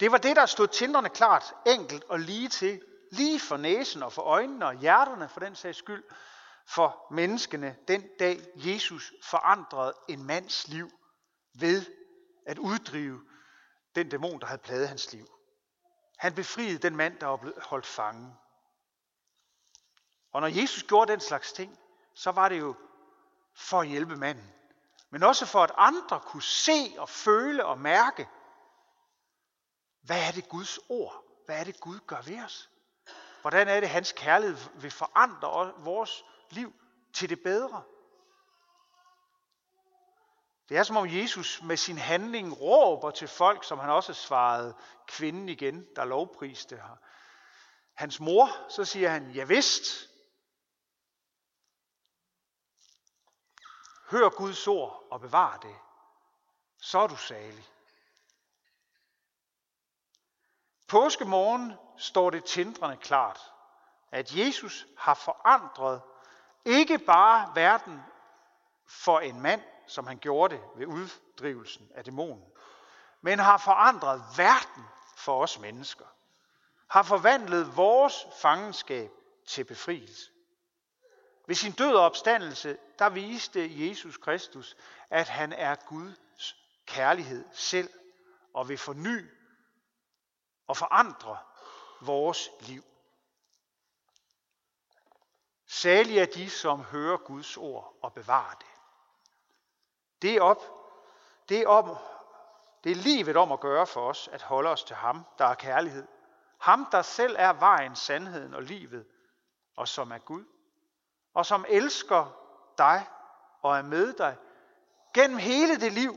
Det 0.00 0.12
var 0.12 0.18
det, 0.18 0.36
der 0.36 0.46
stod 0.46 0.68
tindrende 0.68 1.10
klart, 1.10 1.54
enkelt 1.66 2.04
og 2.04 2.20
lige 2.20 2.48
til, 2.48 2.82
lige 3.10 3.40
for 3.40 3.56
næsen 3.56 4.02
og 4.02 4.12
for 4.12 4.22
øjnene 4.22 4.66
og 4.66 4.74
hjerterne 4.74 5.28
for 5.28 5.40
den 5.40 5.54
sags 5.54 5.78
skyld, 5.78 6.04
for 6.66 7.06
menneskene 7.10 7.76
den 7.88 8.08
dag 8.18 8.40
Jesus 8.56 9.12
forandrede 9.22 9.94
en 10.08 10.24
mands 10.24 10.68
liv 10.68 10.90
ved 11.54 11.86
at 12.46 12.58
uddrive 12.58 13.20
den 13.94 14.08
dæmon, 14.08 14.40
der 14.40 14.46
havde 14.46 14.62
plaget 14.62 14.88
hans 14.88 15.12
liv. 15.12 15.26
Han 16.18 16.34
befriede 16.34 16.78
den 16.78 16.96
mand, 16.96 17.18
der 17.18 17.26
var 17.26 17.36
blevet 17.36 17.62
holdt 17.62 17.86
fange. 17.86 18.36
Og 20.32 20.40
når 20.40 20.48
Jesus 20.48 20.82
gjorde 20.82 21.12
den 21.12 21.20
slags 21.20 21.52
ting, 21.52 21.78
så 22.14 22.30
var 22.30 22.48
det 22.48 22.60
jo 22.60 22.74
for 23.54 23.80
at 23.80 23.88
hjælpe 23.88 24.16
manden. 24.16 24.52
Men 25.10 25.22
også 25.22 25.46
for 25.46 25.62
at 25.62 25.72
andre 25.76 26.20
kunne 26.20 26.42
se 26.42 26.94
og 26.98 27.08
føle 27.08 27.66
og 27.66 27.78
mærke, 27.78 28.28
hvad 30.02 30.28
er 30.28 30.32
det 30.32 30.48
Guds 30.48 30.78
ord? 30.88 31.24
Hvad 31.46 31.60
er 31.60 31.64
det 31.64 31.80
Gud 31.80 31.98
gør 32.06 32.20
ved 32.20 32.44
os? 32.44 32.70
Hvordan 33.40 33.68
er 33.68 33.80
det, 33.80 33.88
hans 33.88 34.12
kærlighed 34.12 34.56
vil 34.74 34.90
forandre 34.90 35.74
vores 35.78 36.24
liv 36.52 36.72
til 37.12 37.28
det 37.28 37.42
bedre? 37.42 37.82
Det 40.68 40.78
er 40.78 40.82
som 40.82 40.96
om 40.96 41.06
Jesus 41.08 41.62
med 41.62 41.76
sin 41.76 41.98
handling 41.98 42.60
råber 42.60 43.10
til 43.10 43.28
folk, 43.28 43.64
som 43.64 43.78
han 43.78 43.90
også 43.90 44.14
svarede 44.14 44.76
kvinden 45.06 45.48
igen, 45.48 45.86
der 45.96 46.04
lovpriste 46.04 46.76
her. 46.76 46.96
Hans 47.94 48.20
mor, 48.20 48.48
så 48.68 48.84
siger 48.84 49.08
han, 49.10 49.30
ja 49.30 49.44
vidst. 49.44 50.08
Hør 54.10 54.28
Guds 54.28 54.66
ord 54.66 55.06
og 55.10 55.20
bevar 55.20 55.56
det. 55.56 55.76
Så 56.80 56.98
er 56.98 57.06
du 57.06 57.16
salig. 57.16 57.68
Påskemorgen 60.88 61.72
står 61.98 62.30
det 62.30 62.44
tindrende 62.44 62.96
klart, 62.96 63.40
at 64.10 64.36
Jesus 64.36 64.86
har 64.98 65.14
forandret 65.14 66.02
ikke 66.64 66.98
bare 66.98 67.52
verden 67.54 68.02
for 68.86 69.20
en 69.20 69.40
mand, 69.40 69.62
som 69.86 70.06
han 70.06 70.18
gjorde 70.18 70.54
det 70.54 70.64
ved 70.76 70.86
uddrivelsen 70.86 71.88
af 71.94 72.04
dæmonen, 72.04 72.44
men 73.20 73.38
har 73.38 73.58
forandret 73.58 74.22
verden 74.36 74.84
for 75.16 75.42
os 75.42 75.58
mennesker. 75.58 76.04
Har 76.90 77.02
forvandlet 77.02 77.76
vores 77.76 78.26
fangenskab 78.42 79.10
til 79.46 79.64
befrielse. 79.64 80.30
Ved 81.46 81.54
sin 81.54 81.72
død 81.72 81.94
og 81.94 82.04
opstandelse, 82.04 82.78
der 82.98 83.08
viste 83.08 83.88
Jesus 83.88 84.16
Kristus, 84.16 84.76
at 85.10 85.28
han 85.28 85.52
er 85.52 85.74
Guds 85.74 86.56
kærlighed 86.86 87.44
selv, 87.52 87.90
og 88.54 88.68
vil 88.68 88.78
forny 88.78 89.30
og 90.66 90.76
forandre 90.76 91.38
vores 92.00 92.50
liv. 92.60 92.84
Særlig 95.72 96.18
er 96.18 96.26
de, 96.26 96.50
som 96.50 96.80
hører 96.80 97.16
Guds 97.16 97.56
ord 97.56 97.94
og 98.02 98.12
bevarer 98.12 98.54
det. 98.54 98.66
Det 100.22 100.36
er, 100.36 100.42
op, 100.42 100.62
det 101.48 101.60
er, 101.60 101.68
om, 101.68 101.96
det 102.84 102.92
er 102.92 102.96
livet 102.96 103.36
om 103.36 103.52
at 103.52 103.60
gøre 103.60 103.86
for 103.86 104.08
os, 104.08 104.28
at 104.32 104.42
holde 104.42 104.70
os 104.70 104.84
til 104.84 104.96
ham, 104.96 105.24
der 105.38 105.44
er 105.44 105.54
kærlighed. 105.54 106.06
Ham, 106.58 106.86
der 106.92 107.02
selv 107.02 107.36
er 107.38 107.52
vejen, 107.52 107.96
sandheden 107.96 108.54
og 108.54 108.62
livet, 108.62 109.06
og 109.76 109.88
som 109.88 110.12
er 110.12 110.18
Gud. 110.18 110.44
Og 111.34 111.46
som 111.46 111.64
elsker 111.68 112.26
dig 112.78 113.06
og 113.62 113.78
er 113.78 113.82
med 113.82 114.12
dig 114.12 114.36
gennem 115.14 115.38
hele 115.38 115.80
det 115.80 115.92
liv, 115.92 116.16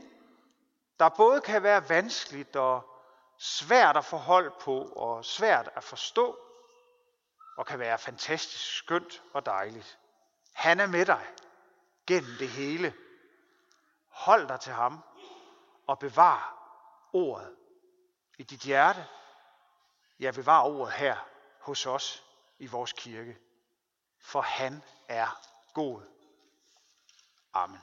der 0.98 1.08
både 1.08 1.40
kan 1.40 1.62
være 1.62 1.88
vanskeligt 1.88 2.56
og 2.56 3.00
svært 3.38 3.96
at 3.96 4.04
forholde 4.04 4.50
på 4.60 4.92
og 4.96 5.24
svært 5.24 5.70
at 5.74 5.84
forstå, 5.84 6.45
og 7.56 7.66
kan 7.66 7.78
være 7.78 7.98
fantastisk 7.98 8.76
skønt 8.76 9.22
og 9.32 9.46
dejligt. 9.46 9.98
Han 10.52 10.80
er 10.80 10.86
med 10.86 11.06
dig 11.06 11.26
gennem 12.06 12.36
det 12.38 12.48
hele. 12.48 12.94
Hold 14.08 14.48
dig 14.48 14.60
til 14.60 14.72
ham 14.72 15.04
og 15.86 15.98
bevar 15.98 16.56
ordet 17.12 17.56
i 18.38 18.42
dit 18.42 18.60
hjerte. 18.60 19.06
Ja, 20.20 20.30
bevar 20.30 20.62
ordet 20.62 20.94
her 20.94 21.16
hos 21.60 21.86
os 21.86 22.24
i 22.58 22.66
vores 22.66 22.92
kirke. 22.92 23.38
For 24.20 24.40
han 24.40 24.82
er 25.08 25.40
god. 25.74 26.02
Amen. 27.52 27.80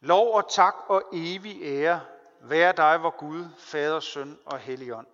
Lov 0.00 0.34
og 0.34 0.50
tak 0.50 0.74
og 0.86 1.02
evig 1.12 1.62
ære 1.62 2.11
være 2.42 2.72
dig, 2.72 2.98
hvor 2.98 3.10
Gud, 3.10 3.48
Fader, 3.58 4.00
Søn 4.00 4.38
og 4.46 4.58
Helligånd. 4.58 5.06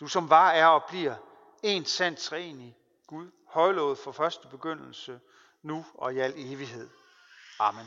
Du 0.00 0.06
som 0.06 0.30
var, 0.30 0.50
er 0.50 0.66
og 0.66 0.84
bliver 0.88 1.14
en 1.62 1.84
sand 1.84 2.16
træenig 2.16 2.76
Gud, 3.06 3.30
højlovet 3.46 3.98
for 3.98 4.12
første 4.12 4.48
begyndelse, 4.48 5.20
nu 5.62 5.86
og 5.94 6.14
i 6.14 6.18
al 6.18 6.32
evighed. 6.36 6.90
Amen. 7.58 7.86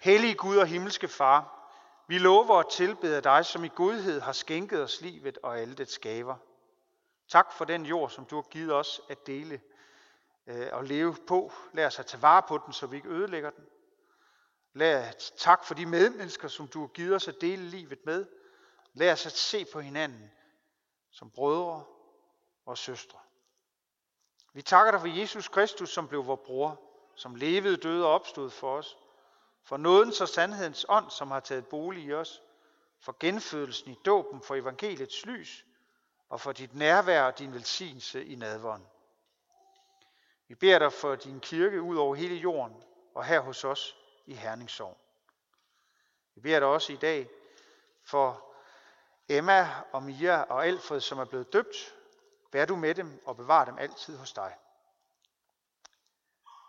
Hellige 0.00 0.34
Gud 0.34 0.56
og 0.56 0.66
himmelske 0.66 1.08
Far, 1.08 1.60
vi 2.06 2.18
lover 2.18 2.58
at 2.58 2.68
tilbede 2.70 3.20
dig, 3.20 3.46
som 3.46 3.64
i 3.64 3.68
godhed 3.68 4.20
har 4.20 4.32
skænket 4.32 4.82
os 4.82 5.00
livet 5.00 5.38
og 5.42 5.58
alle 5.58 5.74
det 5.74 5.90
skaber. 5.90 6.36
Tak 7.28 7.52
for 7.52 7.64
den 7.64 7.86
jord, 7.86 8.10
som 8.10 8.24
du 8.24 8.34
har 8.34 8.42
givet 8.42 8.72
os 8.72 9.00
at 9.08 9.26
dele 9.26 9.60
øh, 10.46 10.68
og 10.72 10.84
leve 10.84 11.16
på. 11.28 11.52
Lad 11.72 11.86
os 11.86 11.98
at 11.98 12.06
tage 12.06 12.22
vare 12.22 12.42
på 12.42 12.58
den, 12.58 12.72
så 12.72 12.86
vi 12.86 12.96
ikke 12.96 13.08
ødelægger 13.08 13.50
den. 13.50 13.64
Lad 14.72 15.14
os 15.16 15.30
tak 15.30 15.64
for 15.64 15.74
de 15.74 15.86
medmennesker, 15.86 16.48
som 16.48 16.68
du 16.68 16.80
har 16.80 16.86
givet 16.86 17.14
os 17.14 17.28
at 17.28 17.40
dele 17.40 17.62
livet 17.62 18.06
med. 18.06 18.26
Lad 18.92 19.12
os 19.12 19.26
at 19.26 19.32
se 19.32 19.64
på 19.64 19.80
hinanden 19.80 20.30
som 21.10 21.30
brødre 21.30 21.84
og 22.66 22.78
søstre. 22.78 23.18
Vi 24.52 24.62
takker 24.62 24.90
dig 24.90 25.00
for 25.00 25.18
Jesus 25.20 25.48
Kristus, 25.48 25.90
som 25.90 26.08
blev 26.08 26.26
vores 26.26 26.40
bror, 26.44 26.80
som 27.14 27.34
levede, 27.34 27.76
døde 27.76 28.06
og 28.06 28.12
opstod 28.12 28.50
for 28.50 28.76
os. 28.76 28.96
For 29.62 29.76
nådens 29.76 30.20
og 30.20 30.28
sandhedens 30.28 30.86
ånd, 30.88 31.10
som 31.10 31.30
har 31.30 31.40
taget 31.40 31.66
bolig 31.66 32.04
i 32.04 32.12
os. 32.12 32.42
For 33.00 33.16
genfødelsen 33.20 33.90
i 33.90 33.96
dåben, 34.04 34.42
for 34.42 34.54
evangeliets 34.54 35.26
lys, 35.26 35.64
og 36.28 36.40
for 36.40 36.52
dit 36.52 36.74
nærvær 36.74 37.22
og 37.22 37.38
din 37.38 37.54
velsignelse 37.54 38.24
i 38.24 38.34
nadvånd. 38.34 38.82
Vi 40.48 40.54
beder 40.54 40.78
dig 40.78 40.92
for 40.92 41.14
din 41.14 41.40
kirke 41.40 41.82
ud 41.82 41.96
over 41.96 42.14
hele 42.14 42.34
jorden 42.34 42.82
og 43.14 43.24
her 43.24 43.40
hos 43.40 43.64
os 43.64 43.99
i 44.30 44.34
Herningssorg. 44.34 44.98
Vi 46.34 46.40
beder 46.40 46.58
dig 46.58 46.68
også 46.68 46.92
i 46.92 46.96
dag 46.96 47.30
for 48.04 48.54
Emma 49.28 49.68
og 49.92 50.02
Mia 50.02 50.42
og 50.42 50.66
Alfred, 50.66 51.00
som 51.00 51.18
er 51.18 51.24
blevet 51.24 51.52
døbt. 51.52 51.94
Vær 52.52 52.64
du 52.64 52.76
med 52.76 52.94
dem 52.94 53.22
og 53.26 53.36
bevar 53.36 53.64
dem 53.64 53.78
altid 53.78 54.16
hos 54.16 54.32
dig. 54.32 54.56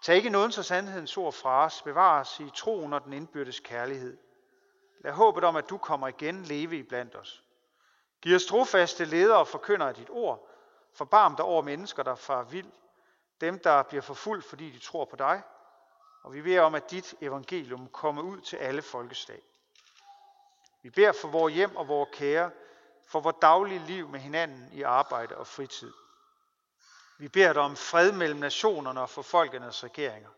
Tag 0.04 0.15
ikke 0.15 0.30
nådens 0.30 0.58
og 0.58 0.65
sandhedens 0.65 1.17
ord 1.17 1.34
fra 1.34 1.65
os. 1.65 1.82
Bevar 1.82 2.19
os 2.19 2.39
i 2.39 2.50
troen 2.56 2.93
og 2.93 3.04
den 3.04 3.13
indbyrdes 3.13 3.60
kærlighed. 3.60 4.17
Lad 5.00 5.12
håbet 5.12 5.43
om, 5.43 5.56
at 5.56 5.69
du 5.69 5.78
kommer 5.78 6.08
igen 6.08 6.43
leve 6.43 6.78
i 6.78 6.84
blandt 6.84 7.15
os. 7.15 7.43
Giv 8.21 8.36
os 8.36 8.45
trofaste 8.45 9.06
ledere 9.06 9.39
og 9.39 9.47
forkynder 9.47 9.88
af 9.88 9.95
dit 9.95 10.10
ord. 10.10 10.50
Forbarm 10.93 11.36
dig 11.36 11.45
over 11.45 11.62
mennesker, 11.62 12.04
der 12.04 12.15
far 12.15 12.43
vild. 12.43 12.71
Dem, 13.41 13.60
der 13.60 13.84
bliver 13.84 14.02
forfulgt, 14.02 14.45
fordi 14.45 14.71
de 14.71 14.80
tror 14.80 15.06
på 15.06 15.15
dig. 15.15 15.41
Og 16.23 16.34
vi 16.34 16.41
beder 16.41 16.62
om, 16.62 16.75
at 16.75 16.91
dit 16.91 17.15
evangelium 17.21 17.89
kommer 17.89 18.21
ud 18.21 18.41
til 18.41 18.57
alle 18.57 18.81
folkeslag. 18.81 19.41
Vi 20.81 20.89
beder 20.89 21.12
for 21.12 21.27
vores 21.27 21.53
hjem 21.53 21.75
og 21.75 21.88
vores 21.88 22.10
kære, 22.13 22.51
for 23.07 23.19
vores 23.19 23.36
daglige 23.41 23.86
liv 23.86 24.10
med 24.10 24.19
hinanden 24.19 24.69
i 24.73 24.81
arbejde 24.81 25.38
og 25.38 25.47
fritid. 25.47 25.93
Vi 27.17 27.27
beder 27.27 27.53
dig 27.53 27.62
om 27.62 27.75
fred 27.75 28.12
mellem 28.12 28.39
nationerne 28.39 29.01
og 29.01 29.10
for 29.10 29.21
folkenes 29.21 29.84
regeringer. 29.84 30.29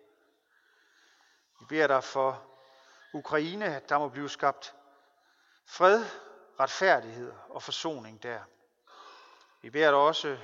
Vi 1.59 1.65
beder 1.65 1.87
dig 1.87 2.03
for 2.03 2.43
Ukraine, 3.13 3.65
at 3.75 3.89
der 3.89 3.97
må 3.99 4.09
blive 4.09 4.29
skabt 4.29 4.75
fred, 5.65 6.05
retfærdighed 6.59 7.33
og 7.49 7.63
forsoning 7.63 8.23
der. 8.23 8.39
Vi 9.61 9.69
beder 9.69 9.91
dig 9.91 9.99
også 9.99 10.37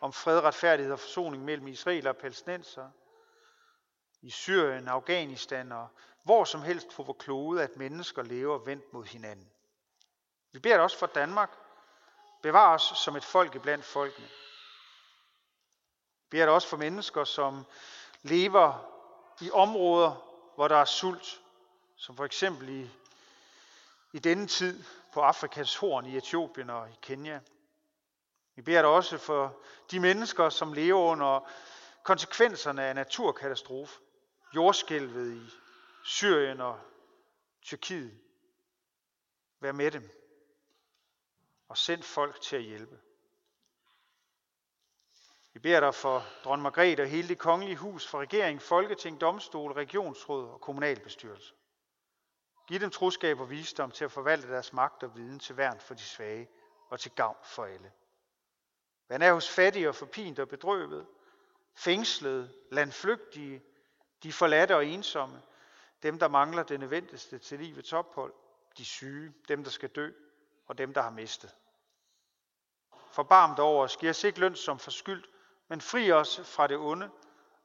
om 0.00 0.12
fred, 0.12 0.40
retfærdighed 0.40 0.92
og 0.92 0.98
forsoning 0.98 1.44
mellem 1.44 1.68
israeler 1.68 2.10
og 2.10 2.16
palæstinenser, 2.16 2.90
i 4.22 4.30
Syrien, 4.30 4.88
Afghanistan 4.88 5.72
og 5.72 5.88
hvor 6.22 6.44
som 6.44 6.62
helst 6.62 6.88
på 6.96 7.02
vores 7.02 7.18
klode, 7.20 7.62
at 7.62 7.76
mennesker 7.76 8.22
lever 8.22 8.58
vendt 8.58 8.92
mod 8.92 9.04
hinanden. 9.04 9.50
Vi 10.52 10.58
beder 10.58 10.74
dig 10.74 10.82
også 10.82 10.98
for 10.98 11.06
Danmark. 11.06 11.50
Bevar 12.42 12.74
os 12.74 12.92
som 12.96 13.16
et 13.16 13.24
folk 13.24 13.62
blandt 13.62 13.84
folkene. 13.84 14.26
Vi 16.20 16.28
beder 16.30 16.44
dig 16.44 16.54
også 16.54 16.68
for 16.68 16.76
mennesker, 16.76 17.24
som 17.24 17.66
lever 18.22 18.88
i 19.40 19.50
områder, 19.50 20.14
hvor 20.54 20.68
der 20.68 20.76
er 20.76 20.84
sult, 20.84 21.40
som 21.96 22.16
for 22.16 22.24
eksempel 22.24 22.68
i, 22.68 22.90
i 24.12 24.18
denne 24.18 24.46
tid 24.46 24.84
på 25.12 25.20
Afrikas 25.20 25.76
horn 25.76 26.06
i 26.06 26.16
Etiopien 26.16 26.70
og 26.70 26.90
i 26.90 26.98
Kenya. 27.02 27.40
Vi 28.54 28.62
beder 28.62 28.82
dig 28.82 28.90
også 28.90 29.18
for 29.18 29.56
de 29.90 30.00
mennesker, 30.00 30.48
som 30.48 30.72
lever 30.72 31.00
under 31.00 31.48
konsekvenserne 32.02 32.84
af 32.84 32.94
naturkatastrofe 32.94 34.00
jordskælvet 34.54 35.34
i 35.34 35.50
Syrien 36.04 36.60
og 36.60 36.80
Tyrkiet. 37.62 38.18
Vær 39.60 39.72
med 39.72 39.90
dem. 39.90 40.10
Og 41.68 41.78
send 41.78 42.02
folk 42.02 42.40
til 42.40 42.56
at 42.56 42.62
hjælpe. 42.62 43.00
Vi 45.52 45.58
beder 45.58 45.80
dig 45.80 45.94
for 45.94 46.24
dronning 46.44 46.62
Margrethe 46.62 47.02
og 47.02 47.08
hele 47.08 47.28
det 47.28 47.38
kongelige 47.38 47.76
hus, 47.76 48.06
for 48.06 48.20
regering, 48.20 48.62
folketing, 48.62 49.20
domstol, 49.20 49.72
regionsråd 49.72 50.48
og 50.48 50.60
kommunalbestyrelse. 50.60 51.54
Giv 52.68 52.80
dem 52.80 52.90
troskab 52.90 53.40
og 53.40 53.50
visdom 53.50 53.90
til 53.90 54.04
at 54.04 54.12
forvalte 54.12 54.48
deres 54.48 54.72
magt 54.72 55.02
og 55.02 55.16
viden 55.16 55.38
til 55.38 55.56
værn 55.56 55.80
for 55.80 55.94
de 55.94 56.02
svage 56.02 56.48
og 56.88 57.00
til 57.00 57.10
gavn 57.10 57.36
for 57.44 57.64
alle. 57.64 57.92
Vær 59.08 59.18
nær 59.18 59.32
hos 59.32 59.48
fattige 59.48 59.88
og 59.88 59.94
forpint 59.94 60.38
og 60.38 60.48
bedrøvet, 60.48 61.06
fængslede, 61.74 62.52
landflygtige, 62.70 63.62
de 64.22 64.32
forladte 64.32 64.76
og 64.76 64.86
ensomme, 64.86 65.42
dem 66.02 66.18
der 66.18 66.28
mangler 66.28 66.62
det 66.62 66.80
nødvendigste 66.80 67.38
til 67.38 67.58
livets 67.58 67.92
ophold, 67.92 68.34
de 68.78 68.84
syge, 68.84 69.34
dem 69.48 69.64
der 69.64 69.70
skal 69.70 69.88
dø 69.88 70.10
og 70.66 70.78
dem 70.78 70.94
der 70.94 71.02
har 71.02 71.10
mistet. 71.10 71.54
Forbarm 73.12 73.56
dig 73.56 73.64
over 73.64 73.84
os, 73.84 73.96
giv 73.96 74.10
os 74.10 74.24
ikke 74.24 74.40
løn 74.40 74.56
som 74.56 74.78
forskyldt, 74.78 75.26
men 75.68 75.80
fri 75.80 76.12
os 76.12 76.40
fra 76.44 76.66
det 76.66 76.76
onde, 76.76 77.10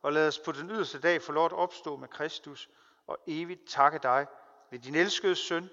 og 0.01 0.13
lad 0.13 0.27
os 0.27 0.39
på 0.39 0.51
den 0.51 0.69
yderste 0.69 0.99
dag 0.99 1.21
få 1.21 1.31
lov 1.31 1.45
at 1.45 1.53
opstå 1.53 1.95
med 1.95 2.07
Kristus 2.07 2.69
og 3.07 3.17
evigt 3.27 3.67
takke 3.67 3.99
dig 3.99 4.27
ved 4.69 4.79
din 4.79 4.95
elskede 4.95 5.35
søn, 5.35 5.69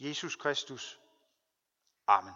Jesus 0.00 0.36
Kristus. 0.36 1.00
Amen. 2.06 2.34